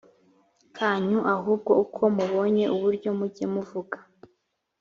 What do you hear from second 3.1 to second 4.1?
mujye muvuga